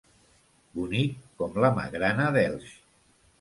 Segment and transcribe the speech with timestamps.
[0.79, 2.73] Bonic, com la magrana d'Elx.